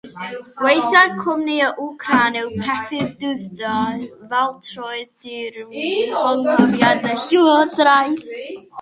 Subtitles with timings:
[0.59, 8.31] Gweithredai'r cwmni yn Wcráin cyn y preifateiddiwyd ffatrïoedd dur ym mherchnogaeth y llywodraeth.